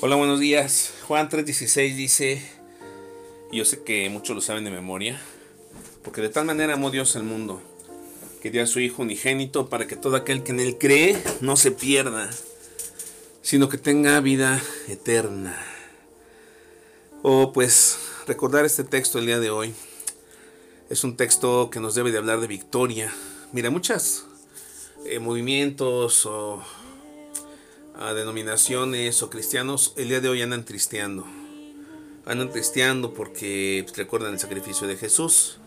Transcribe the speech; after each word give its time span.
Hola, 0.00 0.16
buenos 0.16 0.40
días. 0.40 0.92
Juan 1.08 1.28
3:16 1.28 1.96
dice, 1.96 2.42
yo 3.52 3.64
sé 3.64 3.82
que 3.82 4.08
muchos 4.10 4.34
lo 4.34 4.42
saben 4.42 4.64
de 4.64 4.70
memoria, 4.70 5.20
porque 6.02 6.20
de 6.20 6.28
tal 6.28 6.44
manera 6.44 6.74
amó 6.74 6.90
Dios 6.90 7.16
al 7.16 7.22
mundo, 7.22 7.62
que 8.42 8.50
dio 8.50 8.62
a 8.62 8.66
su 8.66 8.80
Hijo 8.80 9.02
unigénito 9.02 9.68
para 9.68 9.86
que 9.86 9.96
todo 9.96 10.16
aquel 10.16 10.42
que 10.42 10.52
en 10.52 10.60
él 10.60 10.76
cree 10.78 11.16
no 11.40 11.56
se 11.56 11.70
pierda, 11.70 12.30
sino 13.42 13.68
que 13.68 13.78
tenga 13.78 14.20
vida 14.20 14.60
eterna. 14.88 15.58
O 17.22 17.52
pues 17.52 17.98
recordar 18.26 18.64
este 18.64 18.84
texto 18.84 19.18
el 19.18 19.26
día 19.26 19.40
de 19.40 19.50
hoy. 19.50 19.74
Es 20.90 21.04
un 21.04 21.16
texto 21.16 21.70
que 21.70 21.80
nos 21.80 21.94
debe 21.94 22.12
de 22.12 22.18
hablar 22.18 22.40
de 22.40 22.46
victoria. 22.46 23.12
Mira, 23.52 23.70
muchas 23.70 24.26
eh, 25.06 25.18
movimientos 25.18 26.26
o 26.26 26.62
a 27.98 28.12
denominaciones 28.12 29.22
o 29.22 29.30
cristianos 29.30 29.92
el 29.96 30.08
día 30.08 30.20
de 30.20 30.28
hoy 30.28 30.42
andan 30.42 30.64
tristeando. 30.64 31.24
Andan 32.26 32.50
tristeando 32.50 33.14
porque 33.14 33.82
pues, 33.86 33.96
recuerdan 33.96 34.32
el 34.32 34.40
sacrificio 34.40 34.86
de 34.86 34.96
Jesús. 34.96 35.58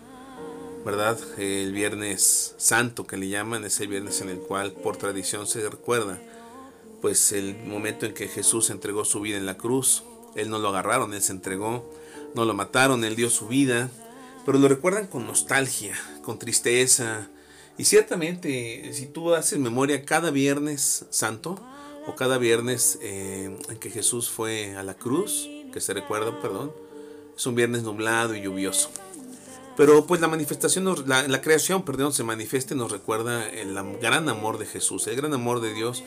¿Verdad? 0.86 1.18
El 1.38 1.74
viernes 1.74 2.54
santo 2.58 3.06
que 3.08 3.18
le 3.18 3.28
llaman 3.28 3.66
es 3.66 3.80
el 3.80 3.88
viernes 3.88 4.22
en 4.22 4.30
el 4.30 4.40
cual 4.40 4.72
por 4.72 4.96
tradición 4.98 5.46
se 5.46 5.68
recuerda 5.70 6.20
pues 7.02 7.32
el 7.32 7.56
momento 7.66 8.06
en 8.06 8.14
que 8.14 8.28
Jesús 8.28 8.70
entregó 8.70 9.06
su 9.06 9.22
vida 9.22 9.38
en 9.38 9.46
la 9.46 9.58
cruz. 9.58 10.04
Él 10.36 10.50
no 10.50 10.60
lo 10.60 10.70
agarraron, 10.70 11.14
él 11.14 11.22
se 11.22 11.32
entregó, 11.32 11.92
no 12.36 12.46
lo 12.46 12.54
mataron, 12.54 13.04
él 13.04 13.16
dio 13.16 13.30
su 13.30 13.48
vida, 13.48 13.90
pero 14.46 14.60
lo 14.60 14.68
recuerdan 14.68 15.08
con 15.08 15.28
nostalgia, 15.28 15.96
con 16.24 16.40
tristeza. 16.40 17.30
Y 17.78 17.86
ciertamente, 17.86 18.92
si 18.94 19.06
tú 19.08 19.34
haces 19.36 19.60
memoria 19.60 20.06
cada 20.06 20.32
viernes 20.32 21.06
santo, 21.10 21.60
o 22.08 22.16
cada 22.16 22.38
viernes 22.38 22.98
eh, 23.02 23.56
en 23.70 23.78
que 23.78 23.90
Jesús 23.90 24.30
fue 24.30 24.76
a 24.76 24.84
la 24.84 24.96
cruz, 24.96 25.48
que 25.74 25.82
se 25.82 25.94
recuerda, 25.94 26.40
perdón, 26.42 26.72
es 27.36 27.46
un 27.46 27.56
viernes 27.56 27.84
nublado 27.84 28.34
y 28.34 28.42
lluvioso. 28.42 28.90
Pero 29.76 30.08
pues 30.08 30.22
la 30.22 30.28
manifestación, 30.28 30.86
la, 31.06 31.28
la 31.28 31.42
creación, 31.42 31.84
perdón, 31.84 32.14
se 32.14 32.24
manifiesta 32.24 32.74
y 32.74 32.78
nos 32.78 32.92
recuerda 32.92 33.48
el 33.48 33.76
gran 34.02 34.28
amor 34.28 34.58
de 34.58 34.66
Jesús, 34.66 35.06
el 35.06 35.16
gran 35.16 35.34
amor 35.34 35.62
de 35.62 35.74
Dios 35.74 36.04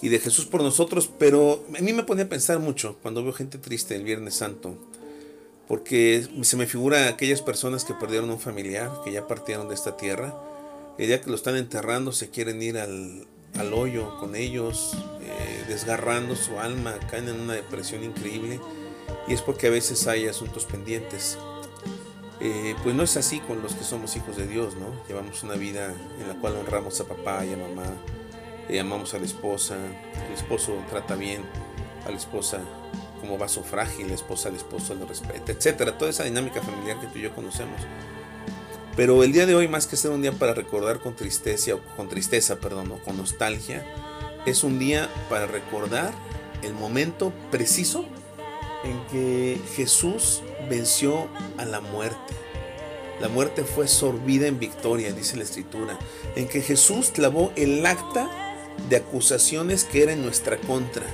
y 0.00 0.10
de 0.10 0.20
Jesús 0.20 0.46
por 0.46 0.62
nosotros. 0.62 1.10
Pero 1.18 1.64
a 1.76 1.82
mí 1.82 1.92
me 1.92 2.04
pone 2.04 2.22
a 2.22 2.28
pensar 2.28 2.60
mucho 2.60 2.96
cuando 3.02 3.24
veo 3.24 3.32
gente 3.32 3.58
triste 3.58 3.96
el 3.96 4.04
Viernes 4.04 4.34
Santo, 4.34 4.76
porque 5.66 6.28
se 6.42 6.56
me 6.56 6.66
figura 6.66 7.08
aquellas 7.08 7.42
personas 7.42 7.84
que 7.84 7.94
perdieron 7.94 8.30
un 8.30 8.38
familiar, 8.38 8.92
que 9.04 9.10
ya 9.10 9.26
partieron 9.26 9.68
de 9.68 9.74
esta 9.74 9.96
tierra, 9.96 10.34
el 10.98 11.06
día 11.08 11.20
que 11.20 11.30
lo 11.30 11.36
están 11.36 11.56
enterrando 11.56 12.12
se 12.12 12.30
quieren 12.30 12.62
ir 12.62 12.78
al, 12.78 13.26
al 13.58 13.72
hoyo 13.74 14.18
con 14.18 14.34
ellos, 14.34 14.96
eh, 15.22 15.64
desgarrando 15.68 16.36
su 16.36 16.58
alma, 16.58 16.94
caen 17.10 17.28
en 17.28 17.40
una 17.40 17.54
depresión 17.54 18.04
increíble 18.04 18.60
y 19.28 19.34
es 19.34 19.42
porque 19.42 19.66
a 19.66 19.70
veces 19.70 20.06
hay 20.06 20.26
asuntos 20.26 20.64
pendientes. 20.64 21.38
Eh, 22.40 22.74
pues 22.82 22.94
no 22.94 23.02
es 23.02 23.16
así 23.18 23.40
con 23.40 23.60
los 23.62 23.74
que 23.74 23.84
somos 23.84 24.16
hijos 24.16 24.36
de 24.36 24.46
Dios, 24.46 24.74
¿no? 24.76 24.86
Llevamos 25.06 25.42
una 25.42 25.54
vida 25.54 25.92
en 26.20 26.26
la 26.26 26.34
cual 26.34 26.56
honramos 26.56 26.98
a 27.00 27.04
papá 27.04 27.44
y 27.44 27.52
a 27.52 27.56
mamá, 27.56 27.84
le 28.68 28.80
amamos 28.80 29.12
a 29.12 29.18
la 29.18 29.26
esposa, 29.26 29.76
el 30.26 30.32
esposo 30.32 30.72
trata 30.88 31.16
bien 31.16 31.42
a 32.06 32.10
la 32.10 32.16
esposa 32.16 32.60
como 33.20 33.36
vaso 33.36 33.62
frágil, 33.62 34.08
la 34.08 34.14
esposa 34.14 34.48
al 34.48 34.56
esposo 34.56 34.94
lo 34.94 35.04
respeta, 35.04 35.52
etcétera, 35.52 35.98
toda 35.98 36.10
esa 36.10 36.24
dinámica 36.24 36.62
familiar 36.62 36.98
que 36.98 37.08
tú 37.08 37.18
y 37.18 37.22
yo 37.22 37.34
conocemos. 37.34 37.80
Pero 39.00 39.24
el 39.24 39.32
día 39.32 39.46
de 39.46 39.54
hoy, 39.54 39.66
más 39.66 39.86
que 39.86 39.96
ser 39.96 40.10
un 40.10 40.20
día 40.20 40.32
para 40.32 40.52
recordar 40.52 41.00
con 41.00 41.16
tristeza, 41.16 41.74
o 41.74 41.80
con 41.96 42.10
tristeza, 42.10 42.56
perdón, 42.56 42.92
con 43.02 43.16
nostalgia, 43.16 43.82
es 44.44 44.62
un 44.62 44.78
día 44.78 45.08
para 45.30 45.46
recordar 45.46 46.12
el 46.62 46.74
momento 46.74 47.32
preciso 47.50 48.04
en 48.84 49.00
que 49.06 49.58
Jesús 49.74 50.42
venció 50.68 51.28
a 51.56 51.64
la 51.64 51.80
muerte. 51.80 52.34
La 53.22 53.30
muerte 53.30 53.64
fue 53.64 53.88
sorbida 53.88 54.48
en 54.48 54.58
victoria, 54.58 55.14
dice 55.14 55.38
la 55.38 55.44
escritura, 55.44 55.98
en 56.36 56.46
que 56.46 56.60
Jesús 56.60 57.10
clavó 57.10 57.54
el 57.56 57.86
acta 57.86 58.30
de 58.90 58.96
acusaciones 58.96 59.84
que 59.84 60.02
era 60.02 60.12
en 60.12 60.20
nuestra 60.20 60.58
contra 60.58 61.06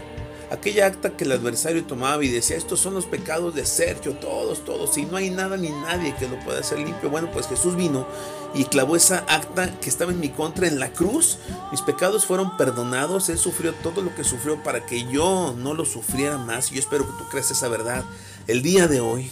aquella 0.51 0.87
acta 0.87 1.17
que 1.17 1.25
el 1.25 1.33
adversario 1.33 1.85
tomaba 1.85 2.25
y 2.25 2.29
decía, 2.29 2.57
estos 2.57 2.81
son 2.81 2.95
los 2.95 3.07
pecados 3.07 3.55
de 3.55 3.67
Sergio, 3.67 4.15
todos, 4.15 4.65
todos, 4.65 4.97
y 4.99 5.05
no 5.05 5.17
hay 5.17 5.31
nada 5.31 5.57
ni 5.57 5.71
nadie 5.71 6.15
que 6.17 6.29
lo 6.29 6.39
pueda 6.41 6.61
hacer 6.61 6.79
limpio. 6.79 7.11
Bueno, 7.11 7.31
pues 7.33 7.49
Jesús 7.49 7.77
vino 7.77 8.07
y 8.55 8.65
clavó 8.65 8.97
esa 8.97 9.25
acta 9.29 9.79
que 9.81 9.89
estaba 9.89 10.13
en 10.13 10.21
mi 10.21 10.31
contra 10.31 10.67
en 10.67 10.79
la 10.79 10.91
cruz. 10.91 11.39
Mis 11.71 11.83
pecados 11.83 12.27
fueron 12.27 12.57
perdonados, 12.57 13.29
Él 13.29 13.39
sufrió 13.39 13.75
todo 13.75 14.03
lo 14.03 14.15
que 14.15 14.25
sufrió 14.25 14.63
para 14.63 14.87
que 14.87 15.05
yo 15.11 15.55
no 15.57 15.75
lo 15.75 15.85
sufriera 15.85 16.39
más. 16.39 16.71
Y 16.71 16.75
yo 16.75 16.81
espero 16.81 17.07
que 17.07 17.19
tú 17.19 17.29
creas 17.29 17.51
esa 17.51 17.69
verdad 17.69 18.05
el 18.47 18.63
día 18.63 18.89
de 18.89 19.01
hoy. 19.01 19.31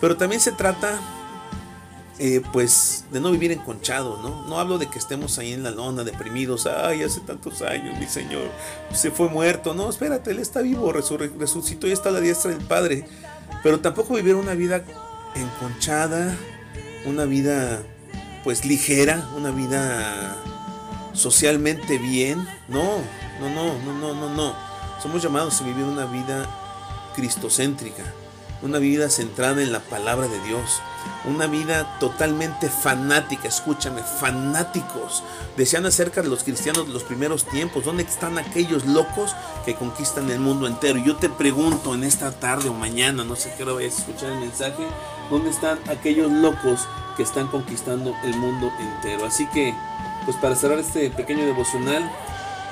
Pero 0.00 0.16
también 0.16 0.40
se 0.40 0.52
trata 0.52 1.00
eh, 2.18 2.42
pues 2.52 3.04
de 3.10 3.20
no 3.20 3.32
vivir 3.32 3.50
enconchado, 3.50 4.20
¿no? 4.22 4.46
No 4.46 4.60
hablo 4.60 4.78
de 4.78 4.88
que 4.88 5.00
estemos 5.00 5.38
ahí 5.38 5.52
en 5.52 5.64
la 5.64 5.72
lona 5.72 6.04
deprimidos, 6.04 6.66
ay, 6.66 7.02
hace 7.02 7.20
tantos 7.20 7.60
años 7.62 7.98
mi 7.98 8.06
Señor 8.06 8.50
se 8.92 9.10
fue 9.10 9.28
muerto, 9.28 9.74
no, 9.74 9.90
espérate, 9.90 10.30
Él 10.30 10.38
está 10.38 10.60
vivo, 10.60 10.92
resucitó 10.92 11.88
y 11.88 11.92
está 11.92 12.10
a 12.10 12.12
la 12.12 12.20
diestra 12.20 12.52
del 12.52 12.64
Padre, 12.64 13.04
pero 13.64 13.80
tampoco 13.80 14.14
vivir 14.14 14.36
una 14.36 14.54
vida 14.54 14.84
enconchada, 15.34 16.36
una 17.04 17.24
vida 17.24 17.82
pues 18.44 18.64
ligera, 18.64 19.28
una 19.36 19.50
vida 19.50 20.36
socialmente 21.14 21.98
bien, 21.98 22.46
no, 22.68 22.98
no, 23.40 23.48
no, 23.50 23.78
no, 23.84 23.92
no, 23.92 24.14
no, 24.14 24.34
no, 24.34 24.54
somos 25.02 25.20
llamados 25.20 25.60
a 25.60 25.64
vivir 25.64 25.82
una 25.82 26.06
vida 26.06 26.46
cristocéntrica, 27.16 28.04
una 28.62 28.78
vida 28.78 29.10
centrada 29.10 29.62
en 29.62 29.72
la 29.72 29.80
palabra 29.80 30.28
de 30.28 30.40
Dios, 30.42 30.80
una 31.24 31.46
vida 31.46 31.98
totalmente 31.98 32.68
fanática, 32.68 33.48
escúchame, 33.48 34.02
fanáticos. 34.02 35.22
Decían 35.56 35.86
acerca 35.86 36.22
de 36.22 36.28
los 36.28 36.44
cristianos 36.44 36.86
de 36.86 36.92
los 36.92 37.02
primeros 37.02 37.44
tiempos, 37.44 37.84
¿dónde 37.84 38.02
están 38.02 38.38
aquellos 38.38 38.84
locos 38.84 39.34
que 39.64 39.74
conquistan 39.74 40.30
el 40.30 40.40
mundo 40.40 40.66
entero? 40.66 40.98
Yo 40.98 41.16
te 41.16 41.28
pregunto 41.28 41.94
en 41.94 42.04
esta 42.04 42.32
tarde 42.32 42.68
o 42.68 42.74
mañana, 42.74 43.24
no 43.24 43.36
sé 43.36 43.52
qué 43.56 43.62
hora 43.62 43.72
vayas 43.72 43.94
a 43.94 43.98
escuchar 43.98 44.32
el 44.32 44.40
mensaje, 44.40 44.86
¿dónde 45.30 45.50
están 45.50 45.78
aquellos 45.88 46.30
locos 46.30 46.86
que 47.16 47.22
están 47.22 47.48
conquistando 47.48 48.14
el 48.24 48.36
mundo 48.36 48.70
entero? 48.78 49.24
Así 49.24 49.46
que, 49.46 49.74
pues 50.24 50.36
para 50.36 50.56
cerrar 50.56 50.78
este 50.78 51.10
pequeño 51.10 51.46
devocional, 51.46 52.10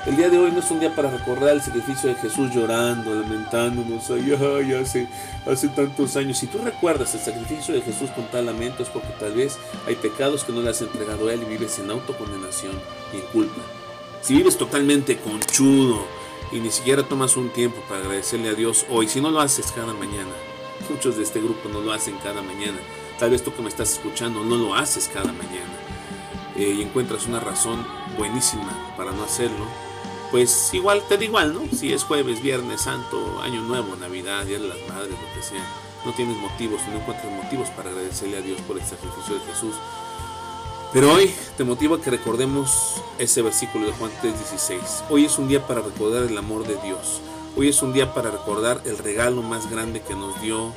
el 0.05 0.17
día 0.17 0.29
de 0.29 0.37
hoy 0.37 0.51
no 0.51 0.59
es 0.59 0.69
un 0.69 0.81
día 0.81 0.93
para 0.93 1.09
recordar 1.09 1.51
el 1.51 1.61
sacrificio 1.61 2.09
de 2.09 2.15
Jesús 2.15 2.53
llorando, 2.53 3.15
lamentándonos, 3.15 4.09
ay, 4.11 4.73
hace, 4.73 5.07
hace 5.45 5.69
tantos 5.69 6.17
años. 6.17 6.37
Si 6.37 6.47
tú 6.47 6.57
recuerdas 6.57 7.13
el 7.15 7.21
sacrificio 7.21 7.73
de 7.73 7.81
Jesús 7.81 8.09
con 8.11 8.25
tal 8.25 8.45
lamento 8.47 8.83
es 8.83 8.89
porque 8.89 9.13
tal 9.17 9.33
vez 9.33 9.57
hay 9.87 9.95
pecados 9.95 10.43
que 10.43 10.51
no 10.51 10.61
le 10.61 10.71
has 10.71 10.81
entregado 10.81 11.29
a 11.29 11.33
Él 11.33 11.43
y 11.43 11.45
vives 11.45 11.79
en 11.79 11.89
autocondenación 11.89 12.73
y 13.13 13.17
en 13.17 13.23
culpa. 13.27 13.61
Si 14.21 14.35
vives 14.35 14.57
totalmente 14.57 15.17
conchudo 15.17 16.05
y 16.51 16.59
ni 16.59 16.69
siquiera 16.69 17.03
tomas 17.03 17.37
un 17.37 17.49
tiempo 17.49 17.81
para 17.87 18.01
agradecerle 18.01 18.49
a 18.49 18.53
Dios 18.53 18.85
hoy, 18.89 19.07
si 19.07 19.21
no 19.21 19.31
lo 19.31 19.39
haces 19.39 19.71
cada 19.71 19.93
mañana, 19.93 20.31
muchos 20.89 21.15
de 21.15 21.23
este 21.23 21.39
grupo 21.39 21.69
no 21.69 21.79
lo 21.79 21.93
hacen 21.93 22.15
cada 22.21 22.41
mañana, 22.41 22.77
tal 23.19 23.31
vez 23.31 23.41
tú 23.41 23.53
que 23.55 23.61
me 23.61 23.69
estás 23.69 23.93
escuchando 23.93 24.43
no 24.43 24.57
lo 24.57 24.75
haces 24.75 25.09
cada 25.13 25.31
mañana 25.31 25.73
eh, 26.57 26.75
y 26.77 26.81
encuentras 26.81 27.25
una 27.25 27.39
razón 27.39 27.85
buenísima 28.17 28.93
para 28.97 29.11
no 29.11 29.23
hacerlo, 29.23 29.65
pues 30.33 30.73
igual 30.73 31.03
te 31.07 31.15
da 31.15 31.23
igual, 31.25 31.53
¿no? 31.53 31.61
Si 31.77 31.93
es 31.93 32.03
jueves, 32.03 32.41
viernes, 32.41 32.81
santo, 32.81 33.39
año 33.43 33.61
nuevo, 33.61 33.95
navidad, 33.95 34.43
día 34.43 34.57
de 34.57 34.67
las 34.67 34.79
madres, 34.89 35.11
lo 35.11 35.39
que 35.39 35.45
sea, 35.45 35.63
no 36.03 36.11
tienes 36.13 36.35
motivos, 36.37 36.81
no 36.91 36.97
encuentras 36.97 37.31
motivos 37.31 37.69
para 37.69 37.91
agradecerle 37.91 38.37
a 38.37 38.41
Dios 38.41 38.59
por 38.61 38.79
el 38.79 38.83
sacrificio 38.83 39.35
de 39.35 39.41
Jesús. 39.41 39.75
Pero 40.91 41.13
hoy 41.13 41.31
te 41.55 41.63
motivo 41.63 41.93
a 41.93 42.01
que 42.01 42.09
recordemos 42.09 42.95
ese 43.19 43.43
versículo 43.43 43.85
de 43.85 43.91
Juan 43.91 44.09
3:16. 44.23 45.03
Hoy 45.11 45.25
es 45.25 45.37
un 45.37 45.47
día 45.47 45.67
para 45.67 45.81
recordar 45.81 46.23
el 46.23 46.35
amor 46.35 46.65
de 46.65 46.77
Dios. 46.83 47.21
Hoy 47.55 47.69
es 47.69 47.83
un 47.83 47.93
día 47.93 48.15
para 48.15 48.31
recordar 48.31 48.81
el 48.85 48.97
regalo 48.97 49.43
más 49.43 49.69
grande 49.69 50.01
que 50.01 50.15
nos 50.15 50.41
dio 50.41 50.73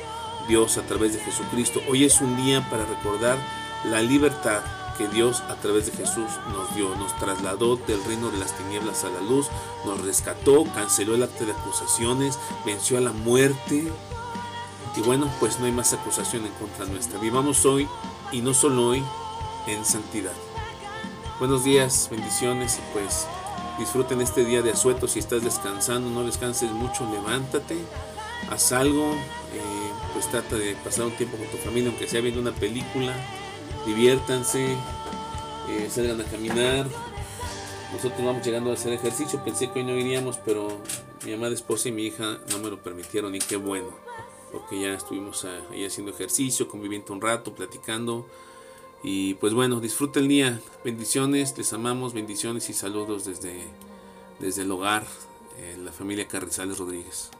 Dios 0.49 0.77
a 0.77 0.83
través 0.83 1.15
de 1.15 1.21
Jesucristo. 1.21 1.81
Hoy 1.89 2.05
es 2.05 2.21
un 2.21 2.37
día 2.37 2.69
para 2.69 2.85
recordar 2.85 3.39
la 3.85 4.03
libertad 4.03 4.61
que 4.97 5.09
Dios 5.09 5.43
a 5.49 5.57
través 5.57 5.87
de 5.87 5.93
Jesús 5.93 6.31
nos 6.53 6.75
dio, 6.75 6.95
nos 6.97 7.17
trasladó 7.17 7.77
del 7.77 8.03
reino 8.05 8.31
de 8.31 8.39
las 8.39 8.57
tinieblas 8.57 9.05
a 9.05 9.11
la 9.11 9.21
luz, 9.21 9.47
nos 9.85 10.01
rescató, 10.01 10.65
canceló 10.75 11.15
el 11.15 11.23
acto 11.23 11.45
de 11.45 11.53
acusaciones, 11.53 12.39
venció 12.65 12.99
a 12.99 13.01
la 13.01 13.13
muerte. 13.13 13.91
Y 14.97 15.01
bueno, 15.03 15.31
pues 15.41 15.61
no 15.61 15.67
hay 15.67 15.73
más 15.73 15.93
acusación 15.93 16.47
en 16.47 16.53
contra 16.53 16.87
nuestra. 16.87 17.19
Vivamos 17.19 17.67
hoy 17.67 17.87
y 18.33 18.41
no 18.41 18.55
solo 18.55 18.89
hoy 18.89 19.03
en 19.67 19.85
santidad. 19.85 20.33
Buenos 21.39 21.65
días, 21.65 22.09
bendiciones 22.11 22.79
y 22.79 22.93
pues 22.93 23.27
disfruten 23.79 24.21
este 24.21 24.45
día 24.45 24.63
de 24.63 24.73
asueto. 24.73 25.07
Si 25.07 25.19
estás 25.19 25.43
descansando, 25.43 26.09
no 26.09 26.25
descanses 26.25 26.71
mucho, 26.71 27.07
levántate, 27.13 27.77
haz 28.51 28.73
algo, 28.73 29.13
eh, 29.53 29.91
pues 30.15 30.31
trata 30.31 30.57
de 30.57 30.75
pasar 30.77 31.05
un 31.07 31.13
tiempo 31.13 31.37
con 31.37 31.47
tu 31.49 31.59
familia, 31.59 31.91
aunque 31.91 32.09
sea 32.09 32.23
viendo 32.23 32.41
una 32.41 32.53
película, 32.53 33.15
diviértanse, 33.87 34.77
eh, 35.69 35.89
salgan 35.91 36.21
a 36.21 36.25
caminar. 36.25 36.87
Nosotros 37.93 38.25
vamos 38.25 38.45
llegando 38.45 38.71
a 38.71 38.75
hacer 38.75 38.93
ejercicio, 38.93 39.43
pensé 39.45 39.71
que 39.71 39.79
hoy 39.79 39.85
no 39.87 39.97
iríamos, 39.97 40.39
pero 40.45 40.81
mi 41.25 41.33
amada 41.33 41.55
esposa 41.55 41.89
y 41.89 41.93
mi 41.93 42.07
hija 42.07 42.39
no 42.51 42.59
me 42.59 42.69
lo 42.69 42.83
permitieron 42.83 43.35
y 43.35 43.39
qué 43.39 43.57
bueno, 43.57 43.91
porque 44.53 44.81
ya 44.81 44.93
estuvimos 44.93 45.47
ahí 45.71 45.85
haciendo 45.85 46.13
ejercicio, 46.13 46.69
conviviendo 46.69 47.13
un 47.13 47.21
rato, 47.21 47.55
platicando. 47.55 48.27
Y 49.03 49.35
pues 49.35 49.55
bueno, 49.55 49.81
disfruta 49.81 50.19
el 50.19 50.27
día. 50.27 50.61
Bendiciones, 50.85 51.57
les 51.57 51.73
amamos, 51.73 52.13
bendiciones 52.13 52.69
y 52.71 52.73
saludos 52.73 53.25
desde, 53.25 53.63
desde 54.41 54.63
el 54.63 54.71
hogar, 54.73 55.07
eh, 55.59 55.77
la 55.83 55.93
familia 55.93 56.27
Carrizales 56.27 56.79
Rodríguez. 56.79 57.31